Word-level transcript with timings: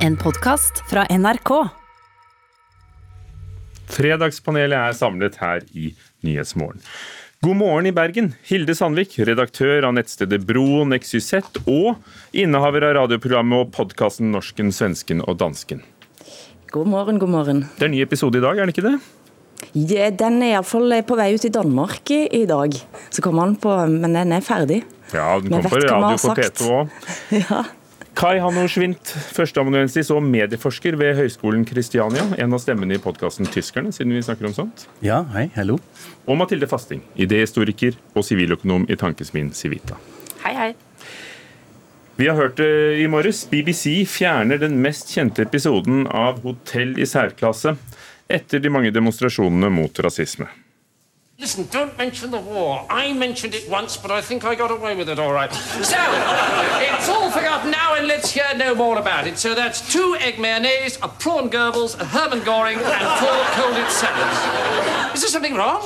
En 0.00 0.16
podkast 0.16 0.78
fra 0.88 1.02
NRK. 1.12 1.50
Fredagspanelet 3.92 4.78
er 4.78 4.94
samlet 4.96 5.34
her 5.42 5.64
i 5.76 5.90
Nyhetsmorgen. 6.24 6.80
God 7.44 7.58
morgen 7.60 7.88
i 7.88 7.92
Bergen, 7.92 8.30
Hilde 8.48 8.72
Sandvik, 8.76 9.18
redaktør 9.28 9.84
av 9.88 9.92
nettstedet 9.98 10.38
Broen 10.48 10.94
XYZ 10.96 11.60
og 11.66 12.00
innehaver 12.32 12.86
av 12.88 12.94
radioprogrammet 12.96 13.66
og 13.66 13.74
podkasten 13.76 14.32
Norsken, 14.32 14.72
svensken 14.72 15.20
og 15.26 15.36
dansken. 15.42 15.82
God 16.72 16.88
morgen, 16.88 17.18
god 17.20 17.32
morgen. 17.34 17.60
Det 17.76 17.84
er 17.84 17.90
en 17.90 17.96
ny 17.98 18.00
episode 18.04 18.40
i 18.40 18.44
dag, 18.44 18.56
er 18.56 18.70
det 18.70 18.76
ikke 18.78 18.86
det? 18.86 18.94
Ja, 19.76 20.08
den 20.08 20.38
er 20.40 20.54
iallfall 20.54 20.96
på 21.04 21.18
vei 21.20 21.34
ut 21.36 21.44
i 21.44 21.52
Danmark 21.52 22.14
i, 22.16 22.22
i 22.40 22.46
dag. 22.48 22.72
Så 23.12 23.20
kommer 23.20 23.50
den 23.50 23.60
på, 23.60 23.76
men 23.92 24.16
den 24.16 24.32
er 24.32 24.48
ferdig. 24.48 24.80
Ja, 25.12 25.34
den 25.44 25.52
kommer 25.58 25.76
på 25.76 25.82
radio 25.84 26.14
på 26.14 26.24
sagt. 26.24 26.64
P2 26.64 26.72
òg. 26.78 26.96
Ja. 27.42 27.60
Kai 28.18 28.40
Hanno 28.42 28.64
Schwint, 28.68 29.12
førsteamanuensis 29.32 30.10
og 30.12 30.24
medieforsker 30.26 30.96
ved 30.98 31.14
Høgskolen 31.16 31.62
Kristiania. 31.68 32.24
En 32.42 32.52
av 32.52 32.60
stemmene 32.60 32.98
i 32.98 33.00
podkasten 33.02 33.48
Tyskerne, 33.48 33.92
siden 33.94 34.12
vi 34.16 34.22
snakker 34.26 34.48
om 34.48 34.54
sånt. 34.56 34.84
Ja, 35.04 35.22
hei, 35.32 35.46
hallo. 35.54 35.78
Og 36.26 36.40
Mathilde 36.40 36.68
Fasting, 36.68 37.04
idéhistoriker 37.14 37.96
og 38.12 38.26
siviløkonom 38.26 38.88
i 38.90 38.98
Tankesmien 38.98 39.52
Civita. 39.56 39.96
Hei, 40.42 40.54
hei. 40.58 40.70
Vi 42.18 42.26
har 42.28 42.36
hørt 42.36 42.58
det 42.58 42.98
i 43.00 43.06
morges. 43.08 43.46
BBC 43.48 44.02
fjerner 44.10 44.58
den 44.60 44.80
mest 44.84 45.14
kjente 45.14 45.46
episoden 45.46 46.02
av 46.10 46.42
Hotell 46.44 46.98
i 47.00 47.06
særklasse 47.08 47.76
etter 48.30 48.60
de 48.60 48.74
mange 48.74 48.90
demonstrasjonene 48.92 49.70
mot 49.72 50.02
rasisme. 50.04 50.50
Listen, 51.40 51.66
don't 51.70 51.96
mention 51.96 52.30
the 52.30 52.38
war. 52.38 52.86
I 52.90 53.14
mentioned 53.14 53.54
it 53.54 53.66
once, 53.66 53.96
but 53.96 54.10
I 54.10 54.20
think 54.20 54.44
I 54.44 54.54
got 54.54 54.70
away 54.70 54.94
with 54.94 55.08
it 55.08 55.18
all 55.18 55.32
right. 55.32 55.50
So, 55.50 55.96
it's 55.96 57.08
all 57.08 57.30
forgotten 57.30 57.70
now, 57.70 57.94
and 57.94 58.06
let's 58.06 58.30
hear 58.30 58.44
no 58.56 58.74
more 58.74 58.98
about 58.98 59.26
it. 59.26 59.38
So 59.38 59.54
that's 59.54 59.90
two 59.90 60.16
egg 60.20 60.38
mayonnaise, 60.38 60.98
a 61.00 61.08
prawn 61.08 61.48
Goebbels, 61.48 61.98
a 61.98 62.04
Herman 62.04 62.44
Goring, 62.44 62.76
and 62.76 63.20
four 63.20 63.44
colded 63.54 63.90
salads. 63.90 65.14
Is 65.14 65.22
there 65.22 65.30
something 65.30 65.54
wrong? 65.54 65.80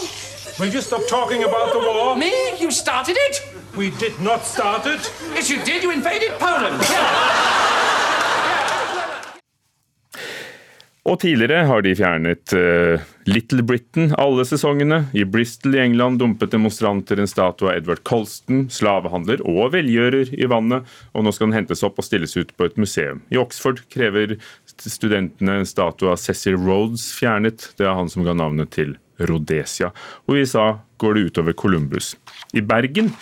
Will 0.58 0.72
you 0.74 0.80
stop 0.80 1.06
talking 1.06 1.44
about 1.44 1.72
the 1.72 1.78
war? 1.78 2.16
Me? 2.16 2.58
You 2.58 2.72
started 2.72 3.16
it? 3.16 3.48
We 3.77 3.91
did 3.91 4.18
not 4.20 4.42
start 4.44 4.86
it. 4.86 5.08
Yes, 5.34 5.48
you 5.48 5.62
did. 5.62 5.84
You 5.84 5.92
invaded 5.92 6.33
Poland. 6.41 6.83
Og 11.05 11.19
tidligere 11.20 11.66
har 11.69 11.83
de 11.84 11.91
fjernet 11.98 12.52
uh, 12.56 13.02
Little 13.28 13.60
Britain 13.66 14.14
alle 14.16 14.47
sesongene. 14.48 15.02
I 15.12 15.27
Bristol 15.28 15.77
i 15.77 15.83
England 15.83 16.16
dumpet 16.22 16.55
demonstranter 16.55 17.20
en 17.20 17.28
statue 17.28 17.69
av 17.69 17.77
Edward 17.77 18.00
Colston, 18.08 18.64
slavehandler 18.72 19.42
og 19.44 19.74
velgjører, 19.77 20.33
i 20.33 20.48
vannet, 20.48 20.88
og 21.12 21.27
nå 21.27 21.34
skal 21.34 21.50
den 21.50 21.58
hentes 21.58 21.84
opp 21.84 22.00
og 22.00 22.08
stilles 22.08 22.33
ut 22.38 22.56
på 22.56 22.70
et 22.70 22.80
museum. 22.80 23.20
I 23.28 23.41
Oxford 23.41 23.84
krever 23.92 24.38
studentene 24.80 25.61
en 25.61 25.69
statue 25.69 26.08
av 26.08 26.20
Cecil 26.24 26.56
Rhodes 26.56 27.11
fjernet. 27.18 27.68
Det 27.77 27.84
er 27.84 27.98
han 28.00 28.08
som 28.08 28.24
ga 28.24 28.33
navnet 28.33 28.72
til 28.72 28.96
Rhodesia. 29.20 29.92
Og 30.24 30.39
i 30.39 30.46
USA 30.46 30.70
går 31.05 31.18
det 31.18 31.28
utover 31.28 31.52
Columbus. 31.52 32.14
I 32.56 32.64
Bergen 32.64 33.12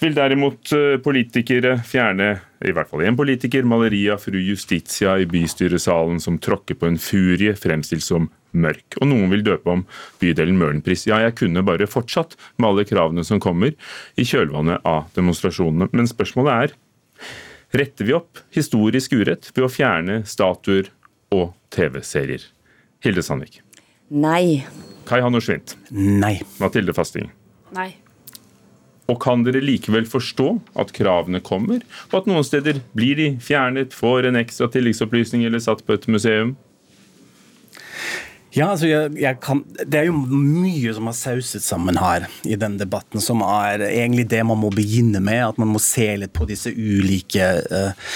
vil 0.00 0.16
derimot 0.16 0.72
eh, 0.76 0.96
politikere 1.02 1.76
fjerne, 1.86 2.30
i 2.64 2.72
hvert 2.74 2.90
fall 2.90 3.04
én 3.04 3.16
politiker, 3.18 3.66
maleriet 3.68 4.14
av 4.14 4.22
fru 4.24 4.40
Justitia 4.40 5.16
i 5.20 5.28
bystyresalen 5.28 6.20
som 6.22 6.38
tråkker 6.40 6.78
på 6.80 6.88
en 6.88 6.98
furie 7.00 7.54
fremstilt 7.58 8.04
som 8.04 8.30
mørk. 8.56 8.98
Og 9.00 9.10
noen 9.10 9.30
vil 9.32 9.44
døpe 9.46 9.70
om 9.70 9.84
bydelen 10.22 10.58
Møhlenpris. 10.60 11.06
Ja, 11.08 11.20
jeg 11.24 11.36
kunne 11.40 11.64
bare 11.66 11.88
fortsatt 11.90 12.36
med 12.56 12.70
alle 12.70 12.86
kravene 12.88 13.24
som 13.26 13.42
kommer 13.42 13.76
i 14.16 14.26
kjølvannet 14.26 14.84
av 14.88 15.10
demonstrasjonene. 15.16 15.90
Men 15.94 16.10
spørsmålet 16.10 16.66
er 16.66 16.76
retter 17.80 18.08
vi 18.08 18.16
opp 18.16 18.40
historisk 18.56 19.14
urett 19.14 19.52
ved 19.54 19.66
å 19.68 19.72
fjerne 19.72 20.22
statuer 20.28 20.90
og 21.34 21.52
TV-serier? 21.74 22.42
Hilde 23.04 23.24
Sandvik. 23.24 23.60
Nei. 24.10 24.66
Kai 25.08 25.20
Hanno 25.22 25.40
Schwint. 25.42 25.76
Nei. 25.94 26.38
Mathilde 26.60 26.94
Fasting. 26.96 27.30
Nei. 27.76 27.92
Og 29.10 29.18
kan 29.22 29.42
dere 29.42 29.62
likevel 29.64 30.06
forstå 30.06 30.48
at 30.78 30.92
kravene 30.94 31.42
kommer, 31.42 31.82
og 32.12 32.20
at 32.20 32.30
noen 32.30 32.46
steder 32.46 32.78
blir 32.94 33.18
de 33.18 33.30
fjernet, 33.42 33.96
får 33.96 34.28
en 34.28 34.38
ekstra 34.38 34.70
tilleggsopplysning 34.70 35.42
eller 35.48 35.62
satt 35.62 35.82
på 35.86 35.96
et 35.98 36.06
museum? 36.10 36.54
Ja, 38.50 38.72
altså 38.72 38.88
jeg, 38.88 39.12
jeg 39.22 39.38
kan, 39.44 39.60
Det 39.78 39.94
er 40.00 40.08
jo 40.08 40.14
mye 40.26 40.90
som 40.96 41.06
har 41.06 41.14
sauset 41.14 41.62
sammen 41.62 41.98
her 42.00 42.24
i 42.42 42.56
den 42.58 42.80
debatten, 42.80 43.22
som 43.22 43.44
er 43.46 43.84
egentlig 43.86 44.24
det 44.32 44.40
man 44.46 44.58
må 44.58 44.72
begynne 44.74 45.20
med. 45.22 45.38
At 45.52 45.60
man 45.62 45.70
må 45.70 45.78
se 45.82 46.08
litt 46.18 46.32
på 46.34 46.48
disse 46.48 46.72
ulike 46.74 47.46
uh, 47.70 48.08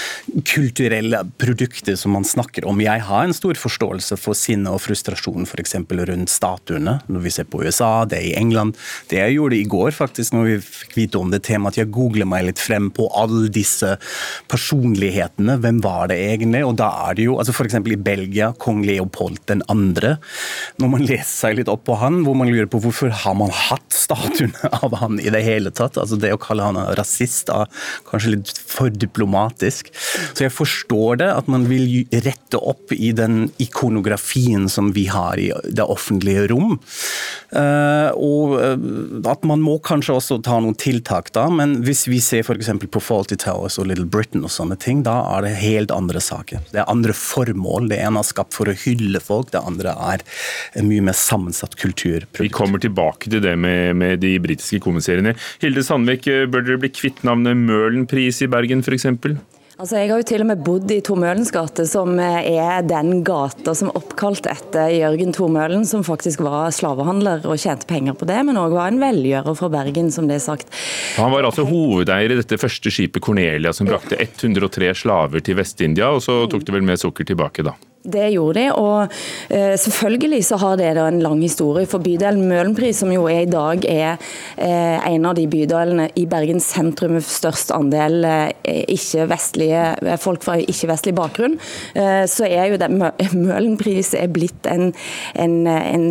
kulturelle 0.43 1.21
produkter 1.39 1.95
som 1.99 2.17
man 2.17 2.27
snakker 2.27 2.67
om. 2.67 2.83
Jeg 2.83 3.05
har 3.07 3.23
en 3.23 3.35
stor 3.35 3.55
forståelse 3.59 4.17
for 4.19 4.35
sinne 4.35 4.73
og 4.75 4.81
frustrasjon 4.83 5.47
f.eks. 5.47 5.77
rundt 5.79 6.33
statuene, 6.33 6.97
når 7.07 7.23
vi 7.23 7.33
ser 7.37 7.47
på 7.47 7.63
USA, 7.63 8.03
det 8.03 8.19
er 8.19 8.27
i 8.33 8.35
England. 8.35 8.75
Det 9.11 9.21
jeg 9.21 9.37
gjorde 9.37 9.59
i 9.61 9.69
går, 9.71 9.95
faktisk, 9.95 10.35
når 10.35 10.49
vi 10.49 10.59
fikk 10.67 10.97
vite 10.99 11.21
om 11.21 11.31
det 11.31 11.45
temaet, 11.47 11.77
at 11.77 11.85
jeg 11.85 11.93
googler 11.95 12.27
meg 12.27 12.49
litt 12.49 12.59
frem 12.59 12.91
på 12.91 13.07
alle 13.15 13.47
disse 13.55 13.95
personlighetene. 14.51 15.55
Hvem 15.63 15.79
var 15.85 16.11
det 16.11 16.19
egentlig? 16.27 16.65
Og 16.67 16.75
da 16.83 16.91
er 17.07 17.15
det 17.15 17.29
jo, 17.29 17.39
altså 17.39 17.55
F.eks. 17.55 17.79
i 17.79 18.03
Belgia, 18.11 18.51
kong 18.59 18.83
Leopold 18.83 19.39
den 19.47 19.63
andre 19.71 20.17
når 20.81 20.91
man 20.91 21.05
leser 21.05 21.31
seg 21.31 21.59
litt 21.59 21.71
opp 21.71 21.85
på 21.87 21.97
han, 22.01 22.23
hvor 22.25 22.37
man 22.37 22.51
lurer 22.51 22.69
på 22.71 22.81
hvorfor 22.83 23.13
har 23.23 23.37
man 23.37 23.53
hatt 23.53 23.95
statuen 23.95 24.53
av 24.83 24.95
han 25.01 25.19
i 25.21 25.31
det 25.33 25.43
hele 25.45 25.71
tatt. 25.75 25.99
Altså 26.01 26.19
Det 26.19 26.33
å 26.35 26.41
kalle 26.41 26.67
han 26.67 26.79
rasist 26.99 27.51
er 27.53 27.69
kanskje 28.09 28.35
litt 28.35 28.53
for 28.59 28.93
diplomatisk. 28.93 29.91
Så 30.33 30.47
jeg 30.47 30.53
forstår 30.53 31.21
det, 31.23 31.31
at 31.31 31.49
man 31.51 31.67
vil 31.69 32.05
rette 32.25 32.59
opp 32.59 32.93
i 32.95 33.11
den 33.15 33.49
ikonografien 33.61 34.69
som 34.71 34.91
vi 34.95 35.07
har 35.11 35.39
i 35.41 35.51
det 35.65 35.85
offentlige 35.85 36.47
rom. 36.51 36.77
Eh, 37.55 38.09
og 38.15 38.55
eh, 38.59 38.85
at 39.29 39.45
man 39.47 39.63
må 39.63 39.77
kanskje 39.85 40.15
også 40.17 40.39
ta 40.45 40.59
noen 40.61 40.77
tiltak 40.79 41.31
da, 41.35 41.47
men 41.51 41.79
hvis 41.85 42.05
vi 42.09 42.19
ser 42.23 42.43
f.eks. 42.45 42.71
på 42.91 43.01
Faulty 43.03 43.37
Towers 43.39 43.79
og 43.81 43.89
Little 43.89 44.07
Britain 44.09 44.45
og 44.45 44.53
sånne 44.53 44.77
ting, 44.81 45.03
da 45.05 45.17
er 45.35 45.45
det 45.45 45.55
helt 45.61 45.93
andre 45.95 46.21
saker. 46.23 46.63
Det 46.71 46.81
er 46.81 46.91
andre 46.91 47.15
formål. 47.15 47.89
Det 47.91 47.99
ene 48.01 48.21
er 48.21 48.27
skapt 48.27 48.55
for 48.55 48.71
å 48.71 48.77
hylle 48.85 49.21
folk, 49.23 49.51
det 49.53 49.63
andre 49.63 49.95
er 50.13 50.14
en 50.75 50.87
mye 50.89 51.03
mer 51.05 51.17
sammensatt 51.17 51.75
kulturprodukt. 51.81 52.43
Vi 52.45 52.53
kommer 52.53 52.79
tilbake 52.79 53.31
til 53.31 53.43
det 53.43 53.55
med, 53.59 53.95
med 53.99 54.23
de 54.23 54.35
britiske 54.43 54.79
komiseriene. 54.85 55.35
Hilde 55.63 55.83
Sandvik, 55.83 56.29
eh, 56.31 56.45
bør 56.47 56.65
dere 56.67 56.83
bli 56.85 56.93
kvitt 56.93 57.25
navnet 57.27 57.57
Møhlenpris 57.65 58.43
i 58.45 58.51
Bergen 58.51 58.85
f.eks.? 58.85 59.09
Altså, 59.75 59.97
Jeg 59.99 60.07
har 60.07 60.21
jo 60.21 60.23
til 60.23 60.43
og 60.45 60.47
med 60.47 60.61
bodd 60.63 60.91
i 60.95 61.01
Tor 61.03 61.17
Mølens 61.19 61.49
gate, 61.51 61.83
som 61.89 62.13
eh, 62.21 62.45
er 62.55 62.85
den 62.87 63.25
gata 63.27 63.73
som 63.75 63.89
er 63.91 63.97
oppkalt 63.99 64.47
etter 64.47 64.87
Jørgen 64.93 65.35
Tor 65.35 65.51
Mølen, 65.51 65.83
som 65.87 66.05
faktisk 66.07 66.45
var 66.45 66.71
slavehandler 66.71 67.43
og 67.43 67.59
tjente 67.59 67.87
penger 67.89 68.15
på 68.15 68.27
det, 68.29 68.37
men 68.47 68.59
òg 68.61 68.71
var 68.77 68.93
en 68.93 69.01
velgjører 69.03 69.57
fra 69.59 69.69
Bergen, 69.73 70.13
som 70.15 70.29
det 70.31 70.37
er 70.37 70.45
sagt. 70.45 70.71
Han 71.17 71.33
var 71.33 71.49
altså 71.49 71.67
hovedeier 71.67 72.31
i 72.31 72.39
dette 72.39 72.59
første 72.61 72.93
skipet 72.93 73.25
Cornelia, 73.25 73.75
som 73.75 73.89
brakte 73.89 74.15
103 74.15 74.93
slaver 74.95 75.43
til 75.43 75.59
Vest-India, 75.59 76.13
og 76.15 76.23
så 76.23 76.45
tok 76.47 76.63
de 76.63 76.77
vel 76.77 76.87
med 76.87 77.01
sukker 77.03 77.27
tilbake, 77.27 77.67
da. 77.67 77.75
Det 78.05 78.27
gjorde 78.35 78.59
de, 78.59 78.65
og 78.77 79.13
eh, 79.49 79.73
selvfølgelig 79.81 80.41
så 80.45 80.59
har 80.61 80.77
det 80.77 80.91
en 81.01 81.21
lang 81.23 81.41
historie. 81.41 81.87
For 81.89 82.03
bydelen 82.03 82.45
Møhlenpris, 82.49 83.01
som 83.01 83.11
jo 83.13 83.25
i 83.31 83.45
dag 83.49 83.85
er 83.89 84.15
eh, 84.57 85.07
en 85.09 85.25
av 85.25 85.35
de 85.37 85.47
bydelene 85.49 86.09
i 86.15 86.27
Bergen 86.29 86.61
sentrum 86.61 87.15
med 87.17 87.25
størst 87.25 87.73
andel 87.75 88.25
eh, 88.29 90.15
folk 90.21 90.45
fra 90.45 90.59
ikke-vestlig 90.61 91.15
bakgrunn, 91.17 91.57
så 91.95 92.47
er 92.47 92.71
jo 92.71 92.79
det 92.79 92.89
Møhlenpris 92.91 94.13
er 94.17 94.31
blitt 94.33 94.67
en, 94.69 94.91
en, 95.33 95.55
en, 95.67 96.07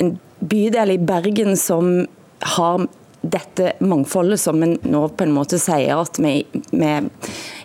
en 0.00 0.14
bydel 0.40 0.94
i 0.96 0.98
Bergen 0.98 1.56
som 1.60 1.92
har 2.56 2.86
dette 3.20 3.74
mangfoldet 3.84 4.40
som 4.40 4.62
en 4.64 4.76
nå 4.82 5.02
på 5.12 5.26
en 5.26 5.34
måte 5.34 5.60
sier 5.60 6.00
at 6.00 6.18
vi, 6.22 6.40
vi 6.72 6.92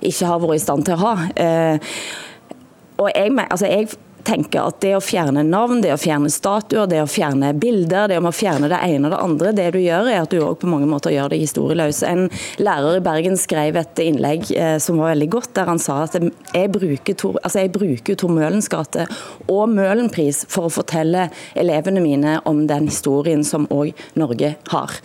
ikke 0.09 0.27
har 0.27 0.41
vært 0.43 0.59
i 0.59 0.63
stand 0.63 0.87
til 0.87 0.97
å 0.97 1.03
ha. 1.05 1.13
Eh, 1.35 1.93
og 2.97 3.09
jeg, 3.11 3.31
altså 3.49 3.69
jeg 3.69 3.89
tenker 4.25 4.69
at 4.69 4.79
det 4.83 4.93
å 4.97 5.03
fjerne 5.03 5.43
navn, 5.45 5.81
det 5.83 5.91
å 5.93 5.99
fjerne 5.99 6.31
statuer, 6.33 6.87
det 6.89 7.01
å 7.03 7.09
fjerne 7.09 7.51
bilder, 7.57 8.09
det 8.09 8.17
om 8.19 8.29
å 8.29 8.33
fjerne 8.33 8.69
det 8.71 8.79
ene 8.87 9.07
og 9.07 9.13
det 9.13 9.21
andre, 9.21 9.53
det 9.57 9.67
du 9.75 9.79
gjør 9.81 10.09
er 10.11 10.23
at 10.23 10.33
du 10.33 10.39
òg 10.41 10.57
på 10.61 10.69
mange 10.69 10.89
måter 10.89 11.13
gjør 11.13 11.31
det 11.33 11.41
historieløs. 11.43 12.01
En 12.07 12.27
lærer 12.61 12.99
i 12.99 13.03
Bergen 13.05 13.37
skrev 13.39 13.77
et 13.79 14.01
innlegg 14.01 14.49
eh, 14.55 14.77
som 14.81 14.99
var 15.01 15.13
veldig 15.13 15.29
godt, 15.37 15.53
der 15.59 15.69
han 15.69 15.81
sa 15.81 16.01
at 16.07 16.17
jeg 16.17 16.73
bruker 16.73 17.17
Tor, 17.19 17.39
altså 17.45 17.65
Tor 18.17 18.33
Mølens 18.33 18.69
gate 18.71 19.05
og 19.51 19.69
Møhlenpris 19.73 20.45
for 20.51 20.67
å 20.67 20.73
fortelle 20.73 21.29
elevene 21.57 22.03
mine 22.03 22.39
om 22.49 22.65
den 22.69 22.89
historien 22.89 23.45
som 23.45 23.69
òg 23.73 23.93
Norge 24.17 24.55
har. 24.71 24.95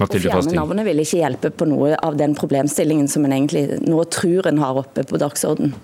Mathilde 0.00 0.30
fjerne 0.30 0.40
Fasting. 0.40 0.56
navnet 0.56 0.86
vil 0.88 1.02
ikke 1.02 1.20
hjelpe 1.20 1.50
på 1.52 1.68
noe 1.68 1.92
av 2.00 2.16
den 2.16 2.34
problemstillingen 2.36 3.08
som 3.10 3.26
en 3.26 3.36
egentlig 3.36 3.82
nå 3.84 4.02
tror 4.08 4.48
en 4.48 4.62
har 4.62 4.80
oppe 4.80 5.04
på 5.06 5.20
dagsorden. 5.20 5.74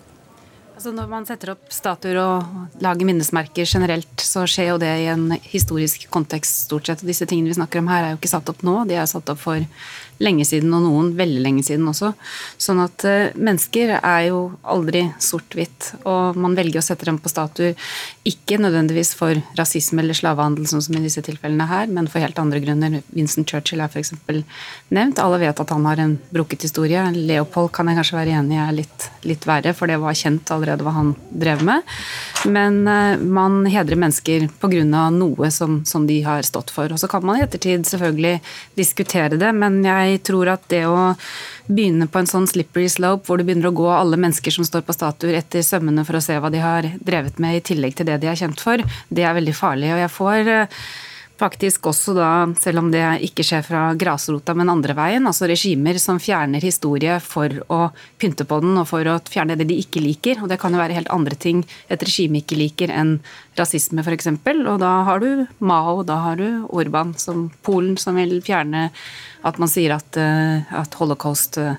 Altså 0.76 0.90
når 0.92 1.06
man 1.08 1.24
setter 1.24 1.54
opp 1.54 1.70
statuer 1.72 2.18
og 2.20 2.80
lager 2.84 3.08
minnesmerker 3.08 3.64
generelt, 3.64 4.20
så 4.20 4.42
skjer 4.44 4.74
jo 4.74 4.80
det 4.82 4.90
i 5.00 5.06
en 5.08 5.30
historisk 5.48 6.04
kontekst 6.12 6.66
stort 6.66 6.90
sett. 6.90 7.04
Disse 7.08 7.24
tingene 7.24 7.48
vi 7.48 7.56
snakker 7.56 7.80
om 7.80 7.88
her 7.88 8.02
er 8.04 8.12
jo 8.12 8.18
ikke 8.20 8.28
satt 8.34 8.52
opp 8.52 8.60
nå, 8.66 8.82
de 8.84 8.98
er 9.00 9.08
satt 9.08 9.32
opp 9.32 9.40
for 9.40 9.64
lenge 10.22 10.46
siden, 10.48 10.72
og 10.76 10.84
noen 10.86 11.12
veldig 11.18 11.42
lenge 11.44 11.64
siden 11.66 11.86
også. 11.90 12.12
Sånn 12.62 12.80
at 12.84 13.04
uh, 13.06 13.34
mennesker 13.36 13.96
er 13.98 14.22
jo 14.28 14.40
aldri 14.62 15.06
sort-hvitt, 15.22 15.92
og 16.04 16.38
man 16.40 16.56
velger 16.58 16.82
å 16.82 16.86
sette 16.86 17.08
dem 17.08 17.20
på 17.22 17.32
statuer 17.32 17.74
ikke 18.26 18.58
nødvendigvis 18.58 19.12
for 19.18 19.38
rasisme 19.58 20.02
eller 20.02 20.16
slavehandel, 20.16 20.66
sånn 20.66 20.82
som 20.82 20.96
i 20.98 21.02
disse 21.04 21.22
tilfellene 21.24 21.68
her, 21.70 21.86
men 21.92 22.08
for 22.10 22.22
helt 22.22 22.38
andre 22.42 22.60
grunner. 22.62 22.98
Vincent 23.14 23.48
Churchill 23.50 23.82
er 23.84 23.92
f.eks. 23.92 24.14
nevnt. 24.94 25.20
Alle 25.22 25.40
vet 25.44 25.60
at 25.62 25.74
han 25.74 25.86
har 25.86 26.02
en 26.02 26.16
brukket 26.34 26.66
historie. 26.66 27.02
Leopold 27.14 27.70
kan 27.76 27.90
jeg 27.90 28.00
kanskje 28.00 28.18
være 28.18 28.38
enig 28.40 28.56
i 28.58 28.62
er 28.62 28.74
litt, 28.80 29.08
litt 29.28 29.46
verre, 29.46 29.74
for 29.76 29.90
det 29.90 30.00
var 30.02 30.18
kjent 30.18 30.50
allerede 30.54 30.86
hva 30.86 30.96
han 30.96 31.12
drev 31.30 31.62
med. 31.66 31.94
Men 32.50 32.82
uh, 32.88 33.14
man 33.20 33.62
hedrer 33.70 34.00
mennesker 34.00 34.48
pga. 34.62 34.82
noe 35.14 35.50
som, 35.54 35.78
som 35.86 36.06
de 36.06 36.18
har 36.26 36.42
stått 36.46 36.72
for. 36.74 36.90
Og 36.92 37.00
så 37.00 37.08
kan 37.10 37.24
man 37.26 37.38
i 37.38 37.44
ettertid 37.44 37.86
selvfølgelig 37.86 38.40
diskutere 38.78 39.38
det, 39.38 39.52
men 39.54 39.82
jeg 39.86 40.05
tror 40.26 40.52
at 40.54 40.68
det 40.72 40.84
å 40.88 41.14
begynne 41.66 42.06
på 42.10 42.20
en 42.20 42.30
sånn 42.30 42.46
slippery 42.50 42.86
slope 42.92 43.26
hvor 43.26 43.40
du 43.40 43.46
begynner 43.46 43.70
å 43.70 43.76
gå 43.76 43.88
alle 43.90 44.18
mennesker 44.20 44.54
som 44.54 44.66
står 44.66 44.84
på 44.86 44.94
statuer 44.96 45.38
etter 45.40 45.64
sømmene 45.66 46.04
for 46.06 46.18
å 46.18 46.22
se 46.24 46.38
hva 46.38 46.52
de 46.52 46.62
har 46.62 46.86
drevet 47.00 47.40
med, 47.42 47.58
i 47.58 47.64
tillegg 47.72 47.98
til 47.98 48.08
det 48.08 48.20
de 48.22 48.30
er 48.30 48.38
kjent 48.38 48.62
for, 48.62 48.82
det 49.08 49.26
er 49.26 49.36
veldig 49.36 49.56
farlig. 49.56 49.92
Og 49.94 50.02
jeg 50.04 50.14
får 50.14 50.52
eh, 50.54 50.80
faktisk 51.38 51.86
også 51.90 52.14
da, 52.16 52.30
selv 52.60 52.80
om 52.80 52.90
det 52.92 53.04
ikke 53.26 53.44
skjer 53.46 53.64
fra 53.66 53.82
grasrota, 53.98 54.54
men 54.56 54.70
andre 54.72 54.96
veien, 54.96 55.26
altså 55.28 55.48
regimer 55.50 55.98
som 56.00 56.20
fjerner 56.22 56.64
historie 56.64 57.18
for 57.24 57.52
å 57.72 57.80
pynte 58.20 58.46
på 58.48 58.60
den 58.64 58.76
og 58.80 58.88
for 58.90 59.08
å 59.10 59.18
fjerne 59.28 59.58
det 59.58 59.68
de 59.68 59.78
ikke 59.82 60.02
liker. 60.04 60.42
Og 60.42 60.50
det 60.50 60.58
kan 60.62 60.74
jo 60.74 60.80
være 60.80 60.96
helt 60.96 61.12
andre 61.12 61.36
ting 61.38 61.62
et 61.92 62.02
regime 62.02 62.40
ikke 62.40 62.58
liker 62.58 62.92
enn 62.94 63.18
rasisme 63.58 64.04
f.eks. 64.04 64.30
Og 64.56 64.76
da 64.82 64.92
har 65.08 65.22
du 65.22 65.46
Mao, 65.58 66.02
da 66.06 66.20
har 66.24 66.40
du 66.40 66.66
Orban, 66.72 67.14
som 67.20 67.48
Polen, 67.66 67.96
som 68.00 68.16
vil 68.18 68.38
fjerne 68.44 68.90
at 69.46 69.58
man 69.62 69.70
sier 69.70 69.96
at, 69.96 70.18
eh, 70.18 70.76
at 70.76 70.94
holocaust 71.00 71.58
eh, 71.62 71.78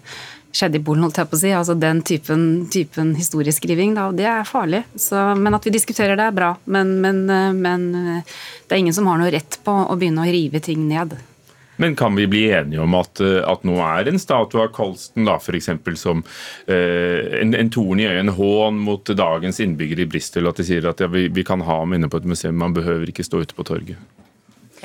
skjedde 0.58 0.80
i 0.80 0.84
Polen, 0.84 1.04
holdt 1.06 1.20
jeg 1.20 1.30
på 1.30 1.38
å 1.38 1.42
si. 1.42 1.54
Altså 1.54 1.78
den 1.78 2.02
typen, 2.08 2.44
typen 2.74 3.14
historieskriving, 3.18 3.96
da, 3.98 4.10
det 4.16 4.28
er 4.32 4.48
farlig. 4.48 4.84
Så, 4.96 5.20
men 5.38 5.58
at 5.58 5.68
vi 5.68 5.76
diskuterer 5.76 6.18
det, 6.18 6.30
er 6.30 6.38
bra. 6.38 6.54
Men, 6.66 6.98
men, 7.04 7.24
eh, 7.30 7.50
men, 7.56 7.90
det 8.68 8.76
er 8.76 8.84
ingen 8.84 8.96
som 8.96 9.10
har 9.12 9.20
noe 9.22 9.34
rett 9.34 9.60
på 9.64 9.82
å 9.88 9.98
begynne 10.00 10.26
å 10.26 10.38
rive 10.38 10.64
ting 10.64 10.88
ned. 10.90 11.18
Men 11.78 11.94
kan 11.94 12.16
vi 12.18 12.26
bli 12.26 12.48
enige 12.58 12.82
om 12.82 12.96
at, 12.98 13.20
at 13.22 13.66
nå 13.68 13.76
er 13.86 14.08
en 14.10 14.18
statue 14.18 14.64
av 14.64 14.72
Kolsten 14.74 15.28
da, 15.28 15.36
for 15.38 15.54
eksempel, 15.54 15.94
som 16.00 16.24
eh, 16.66 17.38
en, 17.38 17.54
en 17.54 17.70
torn 17.70 18.02
i 18.02 18.08
øyet, 18.08 18.24
en 18.24 18.34
hån 18.34 18.80
mot 18.82 19.12
dagens 19.14 19.62
innbyggere 19.62 20.08
i 20.08 20.10
Bristol? 20.10 20.50
At 20.50 20.58
de 20.58 20.66
sier 20.66 20.88
at 20.90 21.04
ja, 21.04 21.12
vi, 21.14 21.28
vi 21.30 21.46
kan 21.46 21.62
ha 21.68 21.84
ham 21.84 21.94
inne 21.94 22.10
på 22.10 22.18
et 22.18 22.26
museum, 22.34 22.58
man 22.58 22.74
behøver 22.74 23.14
ikke 23.14 23.28
stå 23.28 23.44
ute 23.46 23.54
på 23.54 23.68
torget? 23.68 24.02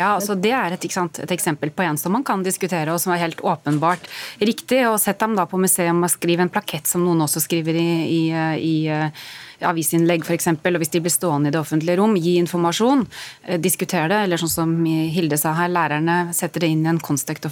Ja, 0.03 0.11
altså 0.17 0.35
Det 0.35 0.51
er 0.57 0.75
et, 0.75 0.87
sant, 0.91 1.21
et, 1.23 1.31
eksempel 1.31 1.71
på 1.71 1.85
en 1.87 1.99
som 2.01 2.15
man 2.17 2.25
kan 2.27 2.43
diskutere, 2.43 2.91
og 2.93 3.01
som 3.03 3.15
er 3.15 3.23
helt 3.23 3.43
åpenbart 3.47 4.09
riktig. 4.41 4.83
og 4.89 4.99
Sett 5.01 5.21
dem 5.23 5.37
da 5.39 5.47
på 5.47 5.61
museum 5.61 6.03
og 6.03 6.11
skriv 6.11 6.43
en 6.43 6.51
plakett, 6.53 6.89
som 6.91 7.05
noen 7.07 7.23
også 7.27 7.45
skriver 7.45 7.79
i, 7.79 7.91
i, 8.11 8.23
i 8.59 8.75
uh, 8.91 9.27
avisinnlegg 9.69 10.27
f.eks. 10.27 10.51
Og 10.57 10.81
hvis 10.83 10.95
de 10.95 11.03
blir 11.05 11.15
stående 11.15 11.53
i 11.53 11.55
det 11.55 11.61
offentlige 11.61 12.01
rom, 12.01 12.17
gi 12.19 12.35
informasjon, 12.41 13.07
uh, 13.07 13.59
diskuter 13.63 14.11
det. 14.11 14.25
Eller 14.27 14.43
sånn 14.43 14.57
som 14.57 14.75
Hilde 14.87 15.39
sa 15.41 15.55
her, 15.61 15.71
lærerne 15.73 16.25
setter 16.37 16.67
det 16.67 16.73
inn 16.75 16.83
i 16.87 16.93
en 16.95 17.03
kontekst 17.03 17.47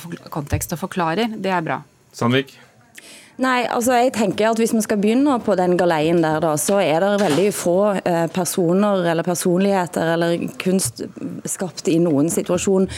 og 0.75 0.83
forklarer. 0.83 1.39
Det 1.39 1.55
er 1.55 1.65
bra. 1.71 1.83
Sandvik? 2.17 2.57
Nei, 3.41 3.65
altså 3.73 3.97
jeg 3.97 4.13
tenker 4.13 4.51
at 4.51 4.61
Hvis 4.61 4.75
vi 4.75 4.83
skal 4.85 5.01
begynne 5.01 5.39
på 5.41 5.55
den 5.57 5.77
galeien 5.81 6.21
der, 6.21 6.41
da, 6.45 6.53
så 6.61 6.81
er 6.83 7.01
det 7.01 7.23
veldig 7.23 7.47
få 7.57 7.77
eh, 7.97 8.27
personer 8.33 9.07
eller 9.13 9.25
personligheter 9.25 10.15
eller 10.15 10.37
kunst 10.61 11.01
skapt 11.49 11.89
i 11.89 11.97
noen 12.03 12.29
situasjon 12.33 12.89